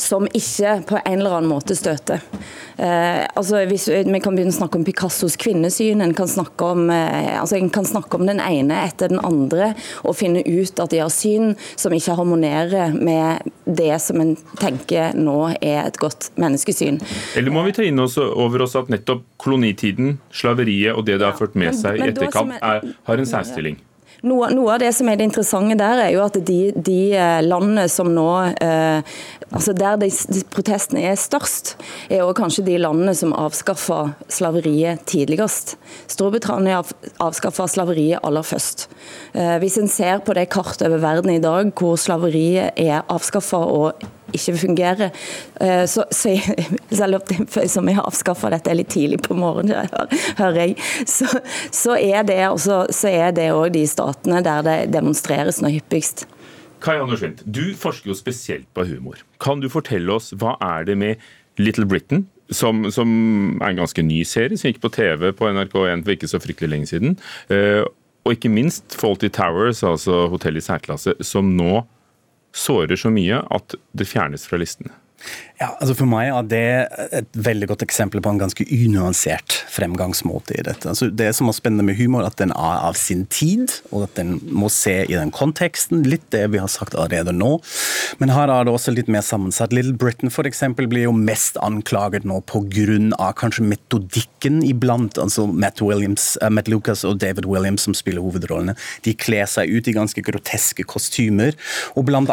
som 0.00 0.24
ikke 0.28 0.78
på 0.88 1.00
en 1.02 1.18
eller 1.18 1.36
annen 1.36 1.50
måte 1.50 1.76
støter. 1.76 2.22
Eh, 2.76 3.24
altså 3.36 3.64
hvis 3.68 3.88
Vi 3.92 4.20
kan 4.22 4.36
begynne 4.36 4.52
å 4.54 4.56
snakke 4.56 4.80
om 4.80 4.86
Picassos 4.86 5.36
kvinnesyn. 5.40 6.00
En 6.02 6.14
kan, 6.16 6.28
snakke 6.30 6.70
om, 6.72 6.88
eh, 6.90 7.36
altså 7.40 7.58
en 7.58 7.70
kan 7.70 7.84
snakke 7.84 8.16
om 8.16 8.26
den 8.26 8.40
ene 8.40 8.80
etter 8.86 9.12
den 9.12 9.20
andre 9.20 9.74
og 10.02 10.16
finne 10.16 10.40
ut 10.46 10.80
at 10.80 10.92
de 10.94 11.02
har 11.02 11.12
syn 11.12 11.52
som 11.76 11.92
ikke 11.92 12.16
harmonerer 12.16 12.96
med 12.96 13.44
det 13.66 13.92
som 14.02 14.20
en 14.22 14.34
tenker 14.60 15.16
nå 15.18 15.52
er 15.60 15.84
et 15.84 16.00
godt 16.00 16.30
menneskesyn. 16.40 17.00
Eller 17.36 17.54
må 17.54 17.66
vi 17.66 17.76
ta 17.76 17.84
inn 17.84 18.00
oss 18.02 18.16
over 18.18 18.64
oss 18.64 18.76
at 18.78 18.90
nettopp 18.92 19.26
kolonitiden, 19.42 19.81
slaveriet 20.32 20.96
og 20.96 21.06
det 21.06 21.20
det 21.20 21.28
har 21.28 21.38
ført 21.38 21.56
med 21.58 21.74
seg 21.76 22.00
i 22.00 22.10
etterkant, 22.10 22.58
er, 22.60 22.92
har 23.08 23.22
en 23.22 23.28
særstilling? 23.28 23.80
Noe, 24.22 24.52
noe, 24.54 24.70
av 24.70 24.78
det 24.78 24.92
som 24.94 25.08
er 25.10 25.16
det 25.18 25.26
interessante 25.26 25.74
der, 25.80 25.98
er 26.04 26.12
jo 26.14 26.20
at 26.22 26.36
de, 26.46 26.58
de 26.78 26.98
eh, 27.18 27.40
landene 27.42 27.88
som 27.90 28.06
nå 28.14 28.28
eh, 28.62 29.16
altså 29.50 29.74
Der 29.74 29.98
de, 29.98 30.06
de 30.08 30.42
protestene 30.48 31.02
er 31.10 31.18
størst, 31.18 31.74
er 32.06 32.22
også 32.22 32.38
kanskje 32.38 32.64
de 32.70 32.76
landene 32.78 33.16
som 33.18 33.34
avskaffa 33.34 34.14
slaveriet 34.30 35.02
tidligst. 35.10 35.74
Storbritannia 36.06 36.84
avskaffa 37.20 37.66
slaveriet 37.68 38.22
aller 38.22 38.46
først. 38.46 38.86
Eh, 39.34 39.58
hvis 39.60 39.80
en 39.82 39.90
ser 39.90 40.22
på 40.22 40.38
det 40.38 40.46
kartet 40.54 40.86
over 40.86 41.02
verden 41.02 41.34
i 41.34 41.42
dag, 41.42 41.74
hvor 41.74 41.98
slaveriet 41.98 42.78
er 42.78 43.02
avskaffa 43.10 43.58
og 43.74 44.06
ikke 44.34 44.56
fungerer. 44.60 45.12
Så, 45.88 46.04
så, 46.10 46.32
jeg, 46.32 46.66
selv 46.90 47.20
om 47.20 47.90
jeg 47.90 47.98
har 47.98 48.08
avskaffa 48.08 48.50
dette 48.54 48.74
litt 48.76 48.90
tidlig 48.92 49.20
på 49.24 49.36
morgenen, 49.38 49.88
hører 50.40 50.60
jeg, 50.62 50.76
så, 51.08 51.28
så 51.72 51.96
er 51.98 52.26
det 53.36 53.50
òg 53.52 53.72
de 53.76 53.86
statene 53.88 54.42
der 54.44 54.66
det 54.66 54.78
demonstreres 54.94 55.62
nå 55.62 55.72
hyppigst. 55.76 56.26
Kai 56.82 56.98
Anders 56.98 57.22
Wendt, 57.22 57.44
du 57.46 57.76
forsker 57.78 58.10
jo 58.10 58.18
spesielt 58.18 58.66
på 58.74 58.84
humor. 58.88 59.20
Kan 59.42 59.62
du 59.62 59.68
fortelle 59.70 60.10
oss 60.16 60.32
hva 60.38 60.56
er 60.62 60.88
det 60.88 60.98
med 60.98 61.22
Little 61.60 61.86
Britain, 61.86 62.26
som, 62.52 62.84
som 62.92 63.08
er 63.60 63.70
en 63.70 63.82
ganske 63.84 64.02
ny 64.04 64.22
serie, 64.28 64.58
som 64.58 64.70
gikk 64.70 64.82
på 64.82 64.92
TV 64.92 65.30
på 65.36 65.48
NRK1 65.48 66.04
for 66.04 66.14
ikke 66.16 66.30
så 66.30 66.40
fryktelig 66.42 66.72
lenge 66.72 66.90
siden, 66.90 67.16
eh, 67.54 67.82
og 68.22 68.36
ikke 68.36 68.52
minst 68.52 68.96
Faulty 68.98 69.30
Towers, 69.32 69.82
altså 69.86 70.26
hotell 70.30 70.58
i 70.58 70.64
særklasse, 70.64 71.14
som 71.26 71.54
nå 71.56 71.82
sårer 72.54 72.96
så 73.00 73.10
mye 73.12 73.40
at 73.50 73.76
det 73.96 74.08
fjernes 74.08 74.46
fra 74.48 74.60
listene. 74.60 74.92
Ja, 75.60 75.68
altså 75.78 75.94
For 75.98 76.08
meg 76.08 76.30
er 76.32 76.46
det 76.48 76.66
et 77.20 77.36
veldig 77.36 77.68
godt 77.72 77.84
eksempel 77.84 78.22
på 78.24 78.32
en 78.32 78.40
ganske 78.40 78.64
unuansert 78.66 79.58
fremgangsmåte 79.72 80.56
i 80.58 80.64
dette. 80.66 80.88
Altså 80.88 81.10
det 81.12 81.28
som 81.36 81.50
er 81.50 81.56
spennende 81.56 81.86
med 81.86 81.98
humor, 82.00 82.24
at 82.26 82.38
den 82.40 82.54
er 82.56 82.80
av 82.88 82.96
sin 82.98 83.26
tid, 83.32 83.70
og 83.92 84.06
at 84.08 84.16
den 84.18 84.38
må 84.48 84.70
se 84.72 85.02
i 85.04 85.14
den 85.14 85.32
konteksten. 85.34 86.02
Litt 86.08 86.24
det 86.34 86.46
vi 86.54 86.60
har 86.62 86.70
sagt 86.72 86.96
allerede 86.96 87.34
nå. 87.36 87.54
Men 88.20 88.32
her 88.34 88.50
er 88.52 88.66
det 88.66 88.74
også 88.74 88.94
litt 88.96 89.10
mer 89.12 89.24
sammensatt. 89.26 89.74
Little 89.76 89.96
Britain 89.96 90.32
for 90.32 90.48
eksempel, 90.48 90.88
blir 90.90 91.06
jo 91.06 91.14
mest 91.14 91.58
anklaget 91.62 92.26
nå 92.28 92.40
pga. 92.48 93.32
kanskje 93.38 93.64
metodikken 93.66 94.62
iblant. 94.66 95.18
altså 95.18 95.46
Matt, 95.46 95.80
Williams, 95.80 96.36
uh, 96.42 96.50
Matt 96.50 96.68
Lucas 96.68 97.04
og 97.04 97.18
David 97.18 97.46
Williams 97.46 97.86
som 97.86 97.94
spiller 97.94 98.22
hovedrollene. 98.24 98.74
De 99.04 99.14
kler 99.14 99.46
seg 99.46 99.70
ut 99.70 99.88
i 99.88 99.94
ganske 99.96 100.22
groteske 100.22 100.84
kostymer, 100.84 101.56
og 101.96 102.06
blant 102.08 102.30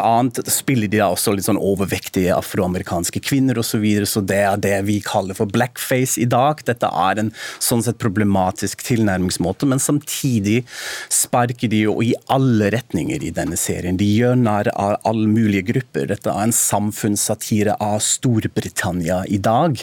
spiller 0.50 0.88
de 0.88 1.00
da 1.00 1.10
også 1.12 1.34
litt 1.34 1.46
sånn 1.46 1.60
overvektige 1.60 2.34
afroamerikanske 2.36 3.19
kvinner 3.24 3.58
osv. 3.60 3.70
Så, 3.70 3.78
videre, 3.78 4.06
så 4.08 4.20
det 4.20 4.40
er 4.44 4.58
det 4.60 4.74
vi 4.88 4.98
kaller 5.04 5.36
for 5.38 5.48
blackface 5.48 6.18
i 6.20 6.26
dag. 6.28 6.58
Dette 6.66 6.88
er 6.90 7.20
en 7.22 7.30
sånn 7.62 7.84
sett 7.86 8.00
problematisk 8.02 8.82
tilnærmingsmåte, 8.84 9.68
men 9.70 9.80
samtidig 9.80 10.64
sparker 11.12 11.70
de 11.70 11.84
jo 11.86 11.94
i 12.04 12.10
alle 12.32 12.68
retninger 12.74 13.22
i 13.24 13.32
denne 13.34 13.56
serien. 13.60 13.96
De 14.00 14.08
gjør 14.08 14.36
narr 14.40 14.72
av 14.74 14.98
alle 15.08 15.30
mulige 15.30 15.68
grupper. 15.70 16.10
Dette 16.10 16.32
er 16.32 16.48
en 16.48 16.56
samfunnssatire 16.56 17.78
av 17.80 18.00
Storbritannia 18.04 19.22
i 19.30 19.38
dag. 19.40 19.80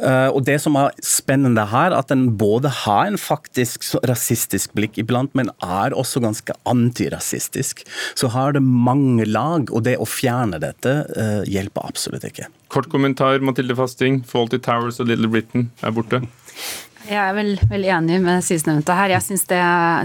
Eh, 0.00 0.28
og 0.32 0.42
det 0.48 0.58
som 0.64 0.78
er 0.80 0.96
spennende 1.04 1.68
her, 1.70 1.94
at 1.94 2.10
den 2.10 2.30
både 2.40 2.72
har 2.82 3.06
en 3.06 3.20
faktisk 3.20 3.86
rasistisk 4.08 4.74
blikk 4.76 4.98
iblant, 5.02 5.34
men 5.38 5.52
er 5.62 5.94
også 5.96 6.22
ganske 6.24 6.56
antirasistisk. 6.68 7.84
Så 8.18 8.32
har 8.34 8.56
det 8.56 8.64
mange 8.64 9.26
lag, 9.28 9.70
og 9.70 9.86
det 9.86 9.96
å 10.00 10.08
fjerne 10.08 10.60
dette 10.62 10.98
uh, 11.16 11.42
hjelper 11.48 11.86
absolutt 11.88 12.26
ikke. 12.28 12.48
Kort 12.68 12.90
kommentar, 12.90 13.38
Mathilde 13.38 13.76
Fasting. 13.76 14.22
Faulty 14.26 14.58
Towers 14.58 15.00
og 15.00 15.10
Little 15.10 15.30
Britain 15.30 15.70
er 15.82 15.94
borte. 15.94 16.22
Jeg 17.06 17.22
er 17.22 17.34
vel, 17.36 17.52
vel 17.70 17.84
enig 17.86 18.18
med 18.24 18.42
sistnevnte 18.42 18.94
her. 18.98 19.12
Jeg 19.14 19.22
syns 19.22 19.46
det, 19.50 19.60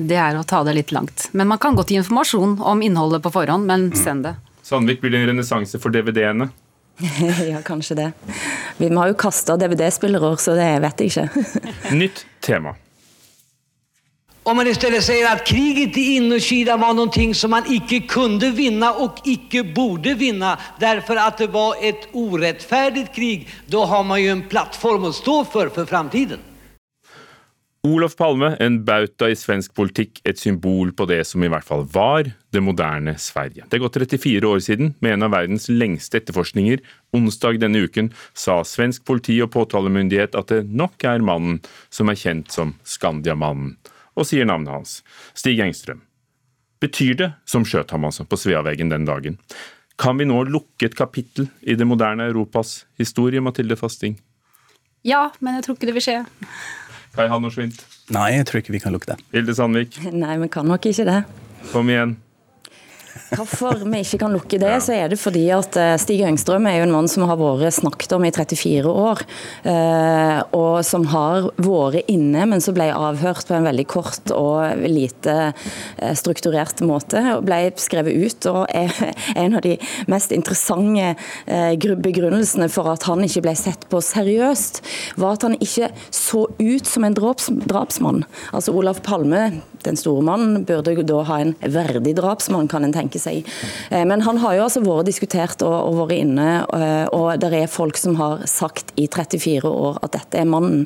det, 0.10 0.20
er 0.22 0.38
å 0.38 0.46
ta 0.46 0.62
det 0.68 0.76
litt 0.78 0.94
langt. 0.94 1.30
Men 1.34 1.50
man 1.50 1.62
kan 1.62 1.78
godt 1.78 1.90
gi 1.90 1.98
informasjon 1.98 2.60
om 2.62 2.84
innholdet 2.86 3.24
på 3.26 3.34
forhånd, 3.34 3.66
men 3.66 3.90
send 3.98 4.28
det. 4.28 4.36
Sandvik, 4.62 5.02
blir 5.02 5.16
det 5.16 5.24
en 5.24 5.32
renessanse 5.32 5.82
for 5.82 5.94
DVD-ene? 5.94 6.52
ja, 7.50 7.64
kanskje 7.66 7.98
det. 7.98 8.12
Vi 8.78 8.92
har 8.94 9.10
jo 9.10 9.18
kasta 9.18 9.58
DVD-spillere, 9.58 10.36
så 10.38 10.54
det 10.58 10.70
vet 10.86 11.02
jeg 11.02 11.14
ikke. 11.16 11.66
Nytt 11.98 12.26
tema. 12.46 12.76
Om 14.44 14.58
man 14.58 14.68
istället 14.68 15.04
säger 15.04 15.34
att 15.34 15.48
kriget 15.48 15.98
i 15.98 16.16
Indokina 16.16 16.78
var 16.78 16.94
någonting 16.94 17.36
som 17.36 17.52
man 17.52 17.64
icke 17.68 18.00
kunde 18.00 18.50
vinna 18.52 18.94
och 18.94 19.16
icke 19.26 19.64
borde 19.64 20.14
vinna 20.14 20.60
därför 20.80 21.16
att 21.16 21.38
det 21.38 21.48
var 21.48 21.76
ett 21.82 22.08
orättfärdigt 22.12 23.16
krig, 23.16 23.50
då 23.66 23.86
har 23.86 24.04
man 24.04 24.24
ju 24.24 24.30
en 24.30 24.48
plattform 24.48 25.04
att 25.04 25.16
stå 25.16 25.46
för 25.46 25.70
för 25.70 25.86
framtiden. 25.86 26.40
Olof 27.84 28.16
Palme, 28.16 28.56
en 28.60 28.86
bauta 28.86 29.30
i 29.30 29.36
svensk 29.36 29.74
politikk, 29.74 30.22
et 30.24 30.40
symbol 30.40 30.92
på 30.94 31.06
det 31.06 31.24
som 31.26 31.44
i 31.44 31.50
hvert 31.50 31.66
fall 31.66 31.86
var 31.94 32.32
det 32.54 32.62
moderne 32.62 33.16
Sverige. 33.18 33.66
Det 33.70 33.78
er 33.78 33.82
gått 33.82 33.98
34 33.98 34.48
år 34.48 34.60
siden, 34.62 34.94
med 35.00 35.14
en 35.14 35.26
av 35.26 35.34
verdens 35.34 35.66
lengste 35.70 36.18
etterforskninger. 36.22 36.82
Onsdag 37.18 37.58
denne 37.62 37.82
uken 37.82 38.12
sa 38.38 38.60
svensk 38.62 39.06
politi 39.06 39.40
og 39.42 39.50
påtalemyndighet 39.54 40.38
at 40.38 40.54
det 40.54 40.68
nok 40.70 41.10
er 41.10 41.26
mannen 41.26 41.58
som 41.90 42.14
er 42.14 42.22
kjent 42.22 42.54
som 42.54 42.76
Skandiamannen, 42.86 43.74
og 44.16 44.28
sier 44.28 44.48
navnet 44.48 44.74
hans, 44.74 44.96
Stig 45.38 45.62
Engstrøm. 45.64 46.02
Betyr 46.82 47.14
det, 47.20 47.30
som 47.46 47.66
skjøt 47.68 47.94
ham 47.94 48.08
altså 48.10 48.26
på 48.26 48.40
Sveaveggen 48.40 48.90
den 48.92 49.06
dagen, 49.06 49.38
kan 50.02 50.18
vi 50.18 50.26
nå 50.26 50.40
lukke 50.50 50.88
et 50.88 50.98
kapittel 50.98 51.52
i 51.62 51.76
det 51.78 51.86
moderne 51.86 52.26
Europas 52.32 52.88
historie, 52.98 53.42
Mathilde 53.44 53.78
Fasting? 53.78 54.16
Ja, 55.06 55.28
men 55.40 55.60
jeg 55.60 55.68
tror 55.68 55.78
ikke 55.78 55.90
det 55.92 55.98
vil 55.98 56.06
skje. 56.06 56.18
Kai 57.14 57.28
Hannorsvint. 57.30 57.84
Nei, 58.16 58.32
jeg 58.38 58.48
tror 58.50 58.62
ikke 58.62 58.74
vi 58.74 58.82
kan 58.82 58.96
lukke 58.96 59.12
det. 59.12 59.20
Hilde 59.36 59.54
Sandvik. 59.58 60.00
Nei, 60.14 60.38
vi 60.42 60.50
kan 60.52 60.68
nok 60.70 60.86
ikke 60.90 61.06
det. 61.06 61.22
Kom 61.70 61.90
igjen. 61.92 62.16
Hvorfor 63.32 63.80
vi 63.86 64.02
ikke 64.04 64.20
kan 64.26 64.34
lukke 64.36 64.60
det, 64.60 64.74
så 64.84 64.96
er 64.96 65.12
det 65.12 65.20
fordi 65.20 65.46
at 65.56 65.76
eh, 65.80 65.96
Stig 66.00 66.22
Engstrøm 66.28 66.68
er 66.68 66.78
jo 66.80 66.86
en 66.88 66.94
mann 66.94 67.10
som 67.12 67.24
har 67.30 67.40
vært 67.40 67.78
snakket 67.78 68.16
om 68.16 68.26
i 68.28 68.32
34 68.32 68.92
år. 68.92 69.24
Eh, 69.68 70.40
og 70.56 70.82
som 70.88 71.08
har 71.12 71.48
vært 71.56 72.12
inne, 72.12 72.46
men 72.52 72.64
som 72.64 72.76
ble 72.76 72.90
avhørt 72.92 73.48
på 73.48 73.56
en 73.58 73.68
veldig 73.68 73.88
kort 73.92 74.34
og 74.36 74.84
lite 74.84 75.38
eh, 75.52 76.14
strukturert 76.20 76.84
måte. 76.88 77.24
og 77.38 77.46
Ble 77.48 77.62
skrevet 77.80 78.16
ut. 78.20 78.50
og 78.52 78.66
er 78.68 78.92
En 79.42 79.56
av 79.58 79.64
de 79.64 79.78
mest 80.12 80.32
interessante 80.36 81.16
begrunnelsene 82.04 82.68
for 82.72 82.90
at 82.92 83.06
han 83.08 83.24
ikke 83.26 83.44
ble 83.46 83.54
sett 83.58 83.88
på 83.92 84.02
seriøst, 84.04 84.82
var 85.22 85.38
at 85.38 85.46
han 85.48 85.58
ikke 85.60 85.92
så 86.14 86.46
ut 86.60 86.88
som 86.88 87.08
en 87.08 87.16
draps, 87.18 87.50
drapsmann. 87.68 88.26
Altså 88.52 88.76
Olaf 88.76 89.02
Palme, 89.06 89.62
den 89.88 90.00
store 90.00 90.24
mannen, 90.26 90.66
burde 90.68 90.96
da 91.08 91.22
ha 91.28 91.40
en 91.42 91.54
verdig 91.62 92.16
drapsmann, 92.20 92.70
kan 92.72 92.86
en 92.86 92.96
tenke 92.96 93.20
seg. 93.22 93.48
Eh, 93.90 94.06
men 94.08 94.24
han 94.26 94.42
har 94.44 94.58
jo 94.58 94.66
altså 94.68 94.84
vært 94.86 95.10
diskutert 95.10 95.66
og, 95.66 95.76
og 95.76 96.00
vært 96.04 96.18
inne, 96.22 96.48
eh, 96.78 97.06
og 97.16 97.42
det 97.42 97.52
er 97.58 97.72
folk 97.72 98.00
som 98.00 98.18
har 98.20 98.46
sagt 98.50 98.94
i 99.00 99.08
34 99.08 99.70
år 99.70 100.00
at 100.06 100.16
dette 100.18 100.42
er 100.42 100.50
mannen. 100.50 100.86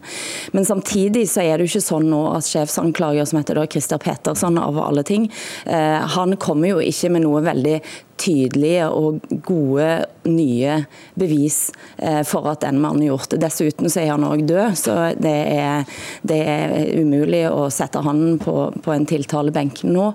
Men 0.55 0.67
samtidig 0.67 1.27
så 1.31 1.43
er 1.43 1.57
det 1.57 1.67
jo 1.67 1.75
ikke 1.75 1.89
sånn 1.89 2.09
nå 2.11 2.21
at 2.33 2.49
sjefsanklager, 2.49 3.27
som 3.27 3.41
heter 3.41 3.59
da 3.59 3.67
Christer 3.69 4.01
Petersen, 4.01 4.59
av 4.61 4.77
alle 4.79 5.03
ting, 5.05 5.27
eh, 5.65 6.01
han 6.15 6.37
kommer 6.41 6.75
jo 6.75 6.83
ikke 6.83 7.11
med 7.13 7.25
noe 7.25 7.43
veldig 7.45 7.79
tydelige 8.21 8.89
og 8.89 9.23
gode 9.45 9.89
nye 10.25 10.77
bevis 11.19 11.57
for 12.25 12.47
at 12.49 12.63
den 12.63 12.79
mannen 12.81 13.03
gjorde 13.05 13.35
det. 13.35 13.41
Dessuten 13.43 13.91
så 13.91 14.01
er 14.01 14.13
han 14.13 14.25
òg 14.27 14.45
død, 14.47 14.77
så 14.79 14.95
det 15.19 15.35
er, 15.55 15.97
det 16.25 16.39
er, 16.41 16.75
umulig 17.01 17.43
å 17.49 17.67
sette 17.73 18.01
hånden 18.05 18.39
på, 18.41 18.55
på 18.81 18.95
en 18.95 19.07
tiltalebenk 19.09 19.83
nå. 19.89 20.07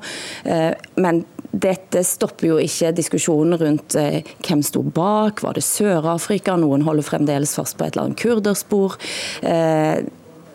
Men 1.00 1.22
dette 1.50 2.02
stopper 2.06 2.46
jo 2.46 2.58
ikke 2.62 2.92
diskusjonen 2.94 3.58
rundt 3.58 3.96
eh, 3.98 4.22
hvem 4.46 4.62
sto 4.62 4.82
bak. 4.86 5.42
Var 5.42 5.58
det 5.58 5.66
Sør-Afrika? 5.66 6.54
Noen 6.60 6.84
holder 6.86 7.06
fremdeles 7.06 7.56
fast 7.58 7.76
på 7.78 7.86
et 7.86 7.96
eller 7.96 8.10
annet 8.10 8.20
kurderspor. 8.22 8.94
Eh, 9.42 10.06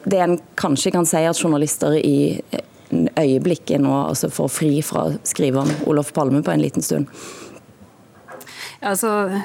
det 0.05 0.21
en 0.21 0.37
kanskje 0.59 0.93
kan 0.95 1.07
si 1.09 1.25
at 1.27 1.41
journalister 1.41 1.97
i 1.99 2.17
eh, 2.39 2.63
øyeblikket 2.91 3.81
nå 3.81 3.93
altså 4.09 4.29
får 4.33 4.51
fri 4.53 4.71
fra 4.85 5.07
å 5.07 5.17
skrive 5.27 5.63
om 5.63 5.71
Olof 5.89 6.13
Palme 6.15 6.43
på 6.45 6.53
en 6.53 6.63
liten 6.63 6.85
stund. 6.85 7.09
Altså, 8.83 9.41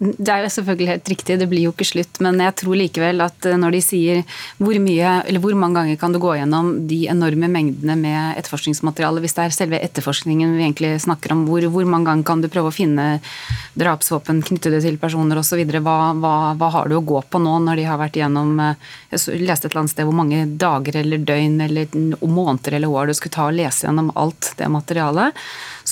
det 0.00 0.28
er 0.28 0.42
jo 0.42 0.50
selvfølgelig 0.56 0.88
helt 0.88 1.10
riktig, 1.12 1.38
det 1.38 1.48
blir 1.50 1.66
jo 1.66 1.72
ikke 1.72 1.86
slutt. 1.86 2.18
Men 2.24 2.40
jeg 2.42 2.54
tror 2.60 2.78
likevel 2.78 3.22
at 3.24 3.46
eh, 3.48 3.58
når 3.60 3.76
de 3.76 3.82
sier 3.84 4.22
hvor 4.58 4.78
mye, 4.82 5.12
eller 5.28 5.42
hvor 5.42 5.56
mange 5.58 5.78
ganger 5.78 6.00
kan 6.00 6.14
du 6.14 6.20
gå 6.22 6.34
gjennom 6.38 6.72
de 6.90 7.04
enorme 7.12 7.50
mengdene 7.52 7.96
med 7.98 8.40
etterforskningsmateriale, 8.40 9.22
hvis 9.22 9.36
det 9.38 9.44
er 9.44 9.56
selve 9.56 9.82
etterforskningen 9.82 10.56
vi 10.56 10.66
egentlig 10.66 10.92
snakker 11.04 11.34
om, 11.36 11.44
hvor, 11.48 11.64
hvor 11.72 11.88
mange 11.88 12.10
ganger 12.10 12.28
kan 12.28 12.42
du 12.42 12.50
prøve 12.52 12.72
å 12.72 12.74
finne 12.74 13.06
drapsvåpen, 13.78 14.42
knytte 14.46 14.72
det 14.74 14.82
til 14.84 14.98
personer 15.00 15.40
osv. 15.40 15.62
Hva, 15.72 15.98
hva, 16.18 16.34
hva 16.58 16.72
har 16.76 16.90
du 16.90 16.98
å 16.98 17.04
gå 17.06 17.22
på 17.30 17.40
nå 17.42 17.58
når 17.66 17.80
de 17.80 17.88
har 17.88 18.00
vært 18.02 18.18
gjennom 18.20 18.58
eh, 18.60 18.90
Jeg 19.12 19.42
leste 19.46 19.68
et 19.68 19.72
eller 19.72 19.84
annet 19.84 19.94
sted 19.94 20.08
hvor 20.08 20.18
mange 20.18 20.44
dager 20.60 20.98
eller 21.02 21.22
døgn 21.22 21.60
eller 21.68 21.96
måneder 22.22 22.78
eller 22.78 22.90
år 22.90 23.12
du 23.12 23.16
skulle 23.16 23.36
ta 23.36 23.46
og 23.48 23.56
lese 23.56 23.86
gjennom 23.86 24.10
alt 24.18 24.54
det 24.58 24.68
materialet. 24.72 25.38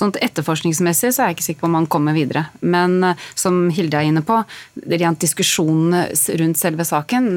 Sånn 0.01 0.15
at 0.15 0.21
Etterforskningsmessig 0.25 1.13
så 1.13 1.23
er 1.23 1.31
jeg 1.31 1.39
ikke 1.39 1.47
sikker 1.51 1.65
på 1.67 1.69
om 1.69 1.75
man 1.77 1.89
kommer 1.93 2.17
videre. 2.17 2.47
Men 2.65 3.03
eh, 3.05 3.25
som 3.39 3.67
Hilde 3.75 4.01
er 4.01 4.09
inne 4.09 4.25
på, 4.25 4.39
rent 4.89 5.21
diskusjonene 5.21 6.07
rundt 6.41 6.61
selve 6.61 6.87
saken, 6.89 7.31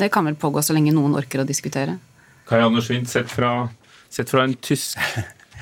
det 0.00 0.08
kan 0.14 0.28
vel 0.28 0.38
pågå 0.40 0.64
så 0.64 0.76
lenge 0.76 0.94
noen 0.96 1.16
orker 1.18 1.44
å 1.44 1.48
diskutere. 1.48 1.98
Kai 2.48 2.62
Anders 2.62 2.88
Wind, 2.92 3.10
sett 3.10 3.28
fra, 3.28 3.68
sett 4.12 4.32
fra 4.32 4.46
en 4.46 4.54
tysk, 4.64 4.96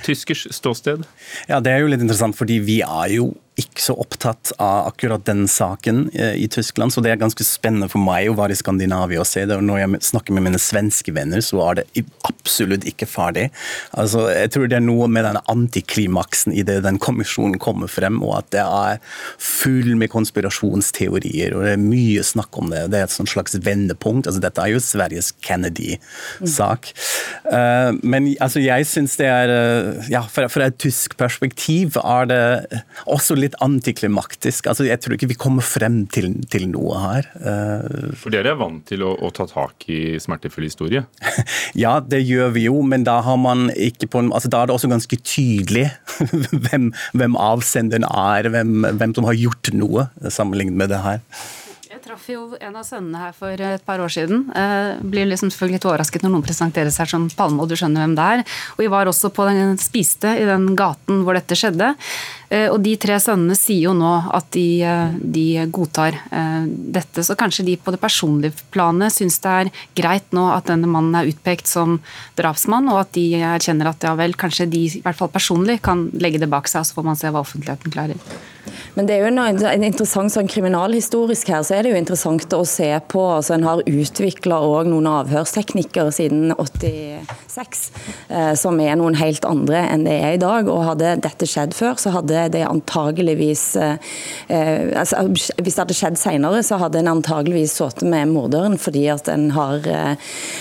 tyskers 0.06 0.46
ståsted? 0.54 1.02
Ja, 1.50 1.58
Det 1.64 1.72
er 1.72 1.82
jo 1.82 1.90
litt 1.90 2.04
interessant, 2.04 2.38
fordi 2.38 2.60
vi 2.62 2.80
er 2.86 3.16
jo 3.16 3.32
ikke 3.60 3.82
så 3.84 3.94
opptatt 4.02 4.50
av 4.58 4.88
akkurat 4.88 5.22
den 5.28 5.44
saken 5.50 6.08
eh, 6.10 6.34
i 6.42 6.48
Tyskland, 6.50 6.90
så 6.90 7.02
det 7.04 7.12
er 7.12 7.20
ganske 7.20 7.44
spennende 7.46 7.86
for 7.90 8.02
meg 8.02 8.26
å 8.30 8.36
være 8.38 8.56
i 8.56 8.58
Skandinavia 8.58 9.22
og 9.22 9.28
se 9.30 9.44
det. 9.46 9.54
og 9.54 9.62
Når 9.68 9.80
jeg 9.80 10.00
snakker 10.08 10.34
med 10.34 10.46
mine 10.48 10.58
svenske 10.58 11.14
venner, 11.14 11.42
så 11.44 11.60
er 11.68 11.78
det 11.78 12.04
absolutt 12.26 12.86
ikke 12.90 13.06
ferdig. 13.06 13.46
Altså, 13.94 14.24
jeg 14.34 14.50
tror 14.54 14.66
det 14.70 14.80
er 14.80 14.86
noe 14.86 15.06
med 15.06 15.26
den 15.28 15.38
antiklimaksen 15.52 16.54
i 16.54 16.64
det 16.66 16.80
den 16.86 16.98
kommisjonen 17.02 17.60
kommer 17.62 17.90
frem, 17.90 18.18
og 18.26 18.40
at 18.40 18.50
det 18.56 18.64
er 18.64 18.98
full 19.38 19.94
med 20.00 20.10
konspirasjonsteorier, 20.10 21.54
og 21.54 21.68
det 21.68 21.76
er 21.76 21.84
mye 21.84 22.26
snakk 22.26 22.58
om 22.58 22.74
det. 22.74 22.88
Det 22.90 23.04
er 23.04 23.06
et 23.06 23.34
slags 23.34 23.54
vendepunkt. 23.62 24.26
altså 24.26 24.42
Dette 24.42 24.64
er 24.64 24.74
jo 24.74 24.82
Sveriges 24.82 25.30
Kennedy-sak. 25.46 26.90
Mm. 27.46 28.02
Men 28.02 28.28
altså, 28.42 28.58
jeg 28.64 28.90
syns 28.90 29.14
det 29.20 29.30
er 29.30 29.54
eh, 29.54 30.10
ja, 30.10 30.24
fra, 30.26 30.50
fra 30.50 30.66
et 30.66 30.78
tysk 30.82 31.14
perspektiv 31.20 32.00
er 32.02 32.28
det 32.30 32.42
også 33.06 33.36
litt 33.38 33.43
litt 33.44 33.58
antiklimaktisk. 33.64 34.68
Altså, 34.70 34.86
jeg 34.88 35.00
tror 35.02 35.16
ikke 35.16 35.30
vi 35.30 35.38
kommer 35.38 35.64
frem 35.64 36.04
til, 36.12 36.32
til 36.50 36.68
noe 36.72 36.98
her. 37.02 37.30
Uh, 37.38 38.12
For 38.18 38.34
dere 38.34 38.54
er 38.54 38.60
vant 38.60 38.84
til 38.88 39.04
å, 39.06 39.14
å, 39.14 39.32
ta 39.34 39.46
tak 39.50 39.86
i 39.92 40.16
smertefull 40.22 40.66
historie? 40.66 41.04
ja, 41.84 41.98
det 42.00 42.24
gjør 42.24 42.54
vi 42.56 42.66
jo, 42.68 42.80
men 42.86 43.06
da, 43.06 43.20
har 43.24 43.40
man 43.40 43.68
ikke 43.74 44.10
på, 44.10 44.24
altså, 44.30 44.50
da 44.52 44.62
er 44.62 44.70
det 44.70 44.78
også 44.78 44.90
ganske 44.92 45.20
tydelig 45.22 45.88
hvem, 46.68 46.92
hvem 47.16 47.36
avsenderen 47.40 48.06
er, 48.08 48.50
hvem, 48.52 48.88
hvem 48.98 49.14
som 49.16 49.28
har 49.28 49.38
gjort 49.38 49.74
noe, 49.74 50.08
sammenlignet 50.32 50.78
med 50.78 50.90
det 50.92 51.00
her 51.04 51.20
Jeg 51.90 52.00
traff 52.04 52.24
jo 52.28 52.46
en 52.58 52.76
av 52.76 52.84
sønnene 52.86 53.20
her 53.20 53.34
for 53.36 53.60
et 53.64 53.84
par 53.86 54.02
år 54.02 54.10
siden. 54.12 54.48
Eh, 54.50 55.02
blir 55.06 55.28
liksom 55.30 55.50
selvfølgelig 55.52 55.78
litt 55.78 55.86
overrasket 55.88 56.24
når 56.24 56.32
noen 56.34 56.46
presenterer 56.46 56.90
seg 56.94 57.10
som 57.10 57.28
Palme, 57.38 57.62
og 57.62 57.70
du 57.70 57.76
skjønner 57.78 58.02
hvem 58.02 58.16
det 58.18 58.24
er. 58.32 58.42
Og 58.74 58.82
vi 58.82 58.90
var 58.92 59.10
også 59.10 59.30
på 59.34 59.46
den 59.46 59.78
spiste 59.80 60.34
i 60.40 60.48
den 60.48 60.72
gaten 60.78 61.22
hvor 61.24 61.38
dette 61.38 61.56
skjedde. 61.58 61.92
Eh, 62.50 62.68
og 62.70 62.80
de 62.84 62.94
tre 63.00 63.16
sønnene 63.22 63.56
sier 63.58 63.88
jo 63.88 63.94
nå 63.96 64.12
at 64.36 64.50
de, 64.56 64.82
eh, 64.84 65.16
de 65.18 65.46
godtar 65.72 66.16
eh, 66.30 66.64
dette. 66.68 67.24
Så 67.24 67.36
kanskje 67.38 67.66
de 67.68 67.76
på 67.80 67.94
det 67.94 68.02
personlige 68.02 68.66
planet 68.74 69.14
syns 69.14 69.40
det 69.44 69.54
er 69.54 69.72
greit 69.96 70.34
nå 70.36 70.46
at 70.52 70.68
denne 70.70 70.90
mannen 70.90 71.16
er 71.18 71.30
utpekt 71.30 71.70
som 71.70 71.98
drapsmann, 72.38 72.90
og 72.92 73.04
at 73.04 73.14
de 73.16 73.26
erkjenner 73.40 73.90
at 73.90 74.04
ja 74.04 74.14
vel, 74.18 74.36
kanskje 74.38 74.68
de 74.70 74.84
i 74.88 75.04
hvert 75.04 75.18
fall 75.18 75.32
personlig 75.32 75.80
kan 75.84 76.08
legge 76.20 76.42
det 76.42 76.50
bak 76.52 76.68
seg, 76.70 76.86
så 76.86 76.98
får 76.98 77.08
man 77.08 77.20
se 77.20 77.32
hva 77.32 77.44
offentligheten 77.44 77.94
klarer. 77.94 78.20
Men 78.94 79.08
det 79.08 79.16
er 79.16 79.24
jo 79.24 79.30
en, 79.32 79.40
en 79.68 79.86
interessant 79.86 80.32
sånn 80.32 80.48
kriminalhistorisk 80.50 81.50
her, 81.52 81.64
så 81.66 81.76
er 81.76 81.84
det 81.84 81.92
jo 81.92 82.00
interessant 82.00 82.56
å 82.56 82.62
se 82.68 82.88
på. 83.10 83.24
altså 83.36 83.56
En 83.56 83.66
har 83.66 83.82
utvikla 83.90 84.60
noen 84.88 85.08
avhørsteknikker 85.10 86.12
siden 86.14 86.54
86, 86.54 87.43
eh, 87.58 88.52
som 88.58 88.80
er 88.82 88.96
noen 89.00 89.16
helt 89.18 89.44
andre 89.48 89.84
enn 89.92 90.06
det 90.06 90.16
er 90.16 90.36
i 90.36 90.40
dag. 90.42 90.68
Og 90.70 90.84
hadde 90.88 91.14
dette 91.24 91.48
skjedd 91.48 91.74
før, 91.76 91.98
så 92.00 92.14
hadde 92.14 92.46
det 92.54 92.64
antageligvis 92.66 93.64
eh, 93.80 93.96
eh 94.48 94.92
altså, 95.00 95.24
Hvis 95.30 95.76
det 95.76 95.80
hadde 95.82 95.98
skjedd 95.98 96.18
senere, 96.20 96.62
så 96.66 96.78
hadde 96.82 97.00
en 97.00 97.12
antageligvis 97.16 97.76
sittet 97.78 98.06
med 98.08 98.32
morderen, 98.32 98.78
fordi 98.80 99.06
at 99.12 99.28
en 99.28 99.50
har, 99.54 99.84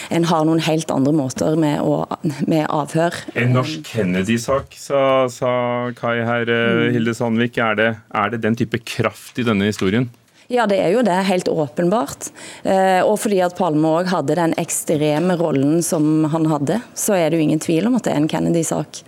en 0.10 0.26
har 0.30 0.46
noen 0.48 0.62
helt 0.64 0.92
andre 0.92 1.14
måter 1.16 1.58
med, 1.60 1.82
å, 1.82 2.06
med 2.48 2.66
avhør. 2.70 3.16
En 3.40 3.54
norsk 3.58 3.86
Kennedy-sak, 3.94 4.76
sa, 4.78 5.04
sa, 5.32 5.54
Kai 5.98 6.24
her, 6.26 6.50
Hilde 6.94 7.16
Sandvik. 7.18 7.58
Er 7.58 7.78
det 7.80 7.90
er 8.14 8.34
det 8.34 8.44
den 8.44 8.58
type 8.58 8.80
kraft 8.86 9.40
i 9.40 9.46
denne 9.48 9.70
historien? 9.70 10.10
Ja, 10.54 10.68
det 10.70 10.78
er 10.78 10.92
jo 10.94 11.02
det, 11.02 11.16
helt 11.26 11.50
åpenbart. 11.50 12.28
Eh, 12.62 13.02
og 13.02 13.18
fordi 13.24 13.40
at 13.42 13.56
Palme 13.58 13.90
òg 13.90 14.12
hadde 14.12 14.36
den 14.38 14.54
ekstreme 14.62 15.34
rollen 15.40 15.82
som 15.86 16.28
han 16.30 16.46
hadde, 16.52 16.78
så 16.94 17.16
er 17.18 17.32
det 17.32 17.40
jo 17.40 17.46
ingen 17.48 17.62
tvil 17.64 17.90
om 17.90 17.98
at 17.98 18.06
det 18.06 18.14
er 18.14 18.22
en 18.22 18.30
Kennedy-sak. 18.30 19.02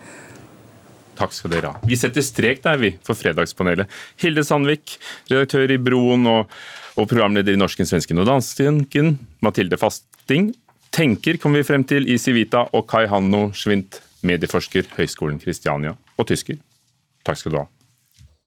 Takk 1.16 1.36
skal 1.36 1.54
dere 1.54 1.76
ha. 1.76 1.84
Vi 1.86 1.98
setter 2.00 2.26
strek 2.26 2.64
der, 2.66 2.80
vi, 2.82 2.96
for 3.06 3.18
Fredagspanelet. 3.18 3.92
Hilde 4.24 4.44
Sandvik, 4.44 4.98
redaktør 5.30 5.72
i 5.72 5.80
Broen 5.80 6.26
og, 6.32 6.50
og 6.98 7.08
programleder 7.12 7.54
i 7.54 7.62
Norsken, 7.62 7.88
svensken 7.88 8.20
og 8.24 8.28
dansken. 8.32 9.14
Mathilde 9.46 9.80
Fasting. 9.80 10.50
Tenker 10.96 11.38
kom 11.38 11.56
vi 11.56 11.64
frem 11.68 11.86
til 11.88 12.10
i 12.10 12.18
Civita, 12.22 12.66
og 12.74 12.88
Kai 12.90 13.06
Hanno 13.12 13.52
Schwint, 13.54 14.02
medieforsker, 14.26 14.90
Høgskolen 14.98 15.38
Kristiania 15.44 15.94
og 15.94 16.30
tysker. 16.32 16.58
Takk 17.26 17.44
skal 17.44 17.54
du 17.54 17.62
ha. 17.62 17.70